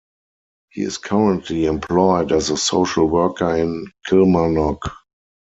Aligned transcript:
He 0.71 0.81
is 0.81 0.97
currently 0.97 1.65
employed 1.65 2.31
as 2.31 2.49
a 2.49 2.57
social 2.57 3.05
worker 3.07 3.55
in 3.55 3.85
Kilmarnock. 4.07 4.79